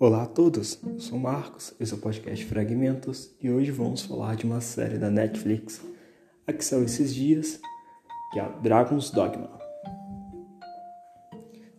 [0.00, 4.36] Olá a todos, eu sou Marcos, esse é o podcast Fragmentos e hoje vamos falar
[4.36, 5.84] de uma série da Netflix
[6.46, 7.60] a que saiu esses dias,
[8.32, 9.50] que é Dragon's Dogma.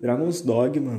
[0.00, 0.98] Dragon's Dogma,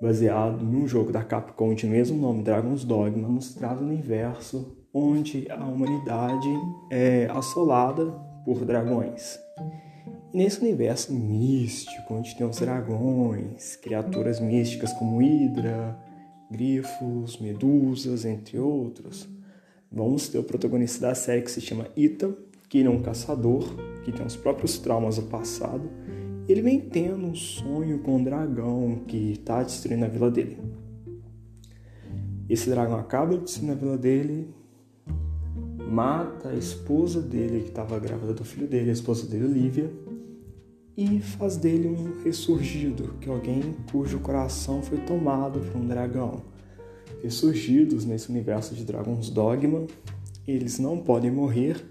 [0.00, 5.50] baseado num jogo da Capcom de mesmo nome, Dragon's Dogma, nos traz um universo onde
[5.50, 6.48] a humanidade
[6.88, 8.12] é assolada
[8.44, 9.40] por dragões.
[10.32, 16.11] E nesse universo místico, onde tem os dragões, criaturas místicas como Hydra,
[16.52, 19.28] grifos, medusas, entre outros.
[19.90, 22.32] Vamos ter o protagonista da série que se chama Ita,
[22.68, 23.64] que ele é um caçador,
[24.04, 25.90] que tem os próprios traumas do passado.
[26.48, 30.58] Ele vem tendo um sonho com um dragão que está destruindo a vila dele.
[32.48, 34.48] Esse dragão acaba destruindo a vila dele,
[35.88, 39.90] mata a esposa dele, que estava grávida do filho dele, a esposa dele, Olivia,
[40.96, 46.42] e faz dele um ressurgido, que alguém cujo coração foi tomado por um dragão.
[47.22, 49.86] Ressurgidos nesse universo de Dragon's Dogma,
[50.46, 51.84] eles não podem morrer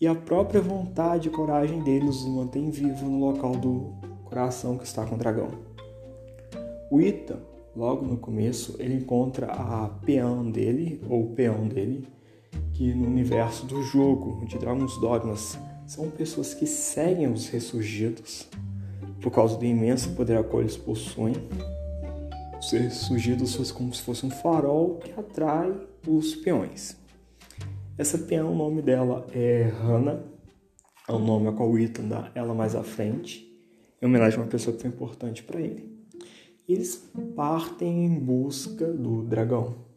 [0.00, 4.84] e a própria vontade e coragem deles os mantém vivos no local do coração que
[4.84, 5.48] está com o dragão.
[6.90, 7.42] O Ita,
[7.74, 12.06] logo no começo, ele encontra a peão dele, ou peão dele,
[12.72, 15.58] que no universo do jogo de Dragon's Dogmas
[15.88, 18.46] são pessoas que seguem os ressurgidos
[19.22, 21.34] por causa do imenso poder a qual eles possuem.
[22.60, 25.74] Os ressurgidos são como se fosse um farol que atrai
[26.06, 26.94] os peões.
[27.96, 30.22] Essa peão, o nome dela é Hannah,
[31.08, 33.50] é o nome a qual o Ethan dá ela mais à frente,
[34.00, 35.90] em homenagem a uma pessoa foi importante para ele.
[36.68, 39.87] Eles partem em busca do dragão.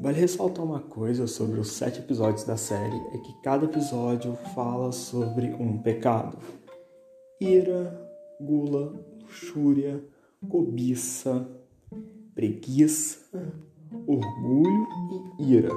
[0.00, 4.92] Vale ressaltar uma coisa sobre os sete episódios da série: é que cada episódio fala
[4.92, 6.38] sobre um pecado.
[7.40, 7.98] Ira,
[8.40, 10.02] gula, luxúria,
[10.48, 11.46] cobiça,
[12.34, 13.52] preguiça,
[14.06, 14.86] orgulho
[15.40, 15.70] e ira.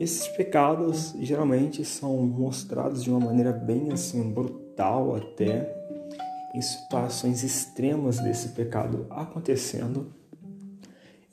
[0.00, 5.72] Esses pecados geralmente são mostrados de uma maneira bem assim brutal até
[6.54, 10.12] em situações extremas desse pecado acontecendo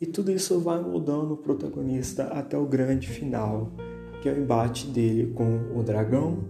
[0.01, 3.71] e tudo isso vai mudando o protagonista até o grande final,
[4.19, 6.43] que é o embate dele com o dragão,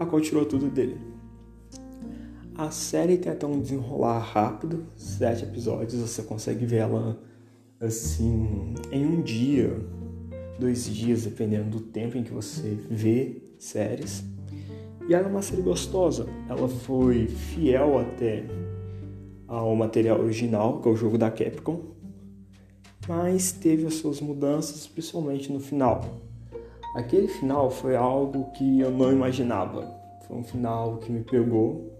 [0.00, 0.98] a qual tirou tudo dele.
[2.54, 7.20] A série tem até um desenrolar rápido, sete episódios, você consegue ver ela
[7.78, 9.78] assim em um dia,
[10.58, 14.24] dois dias, dependendo do tempo em que você vê séries.
[15.06, 18.46] E ela é uma série gostosa, ela foi fiel até
[19.46, 21.95] ao material original, que é o jogo da Capcom,
[23.08, 26.04] mas teve as suas mudanças, principalmente no final.
[26.94, 29.86] Aquele final foi algo que eu não imaginava.
[30.26, 31.98] Foi um final que me pegou.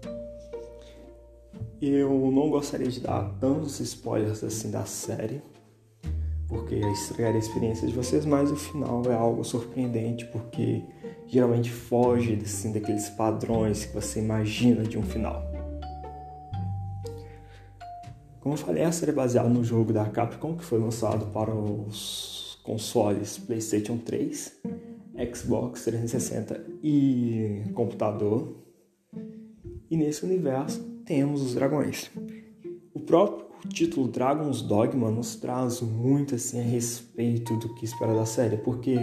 [1.81, 5.41] Eu não gostaria de dar tantos spoilers assim da série,
[6.47, 10.81] porque estragaria a experiência de vocês, mas o final é algo surpreendente, porque
[11.27, 15.56] geralmente foge assim, daqueles padrões que você imagina de um final.
[18.47, 21.53] Como eu falei, a série é baseada no jogo da Capcom que foi lançado para
[21.53, 24.61] os consoles PlayStation 3,
[25.35, 28.55] Xbox 360 e computador.
[29.91, 32.09] E nesse universo temos os dragões.
[32.93, 38.25] O próprio título Dragon's Dogma nos traz muito assim a respeito do que espera da
[38.25, 38.95] série, porque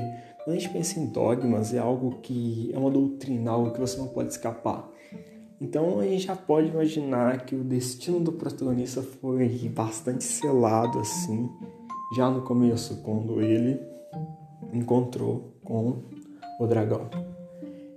[0.42, 3.98] quando a gente pensa em dogmas é algo que é uma doutrina, algo que você
[3.98, 4.90] não pode escapar.
[5.60, 11.48] Então a gente já pode imaginar que o destino do protagonista foi bastante selado assim,
[12.16, 13.80] já no começo, quando ele
[14.72, 16.02] encontrou com
[16.58, 17.08] o dragão.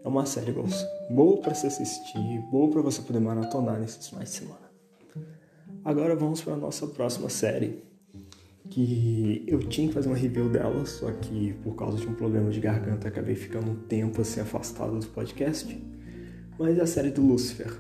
[0.03, 0.53] É uma série
[1.09, 4.68] boa para se assistir, boa para você poder maratonar nesses finais de semana.
[5.84, 7.84] Agora vamos para a nossa próxima série,
[8.69, 12.50] que eu tinha que fazer uma review dela, só que por causa de um problema
[12.50, 15.97] de garganta acabei ficando um tempo assim afastado do podcast
[16.59, 17.72] mas a série do Lucifer.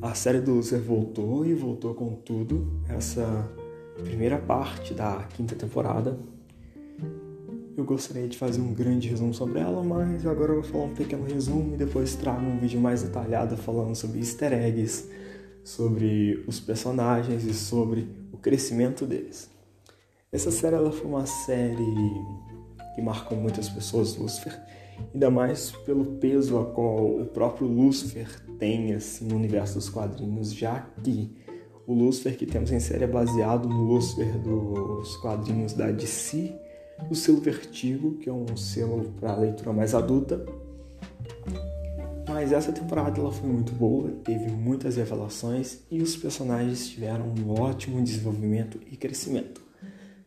[0.00, 2.82] A série do Lucifer voltou e voltou com tudo.
[2.88, 3.48] Essa
[4.02, 6.18] primeira parte da quinta temporada.
[7.76, 10.94] Eu gostaria de fazer um grande resumo sobre ela, mas agora eu vou falar um
[10.94, 15.08] pequeno resumo e depois trago um vídeo mais detalhado falando sobre easter eggs,
[15.64, 19.50] sobre os personagens e sobre o crescimento deles.
[20.32, 22.14] Essa série ela foi uma série
[22.94, 24.58] que marcou muitas pessoas, Lucifer,
[25.12, 28.28] ainda mais pelo peso a qual o próprio Lucifer
[28.58, 31.34] tem assim, no universo dos quadrinhos, já que
[31.86, 36.54] o Lucifer que temos em série é baseado no Lucifer dos quadrinhos da DC,
[37.10, 40.44] o selo Vertigo, que é um selo para leitura mais adulta.
[42.28, 47.60] Mas essa temporada ela foi muito boa, teve muitas revelações e os personagens tiveram um
[47.60, 49.69] ótimo desenvolvimento e crescimento.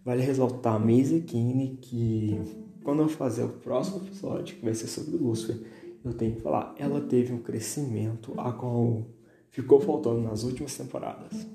[0.06, 2.42] Vale ressaltar a Maisie Kine que
[2.84, 5.58] quando eu fazer o próximo episódio, que vai ser sobre o Lucifer,
[6.04, 9.06] eu tenho que falar, ela teve um crescimento a qual
[9.50, 11.48] ficou faltando nas últimas temporadas.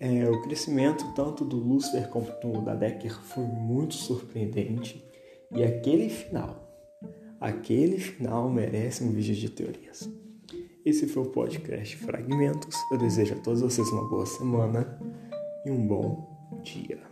[0.00, 5.04] É, o crescimento tanto do Lucifer quanto da Decker foi muito surpreendente
[5.54, 6.68] e aquele final,
[7.38, 10.10] aquele final merece um vídeo de teorias.
[10.84, 12.76] Esse foi o podcast Fragmentos.
[12.90, 14.98] Eu desejo a todos vocês uma boa semana
[15.64, 16.31] e um bom
[16.62, 17.11] dia.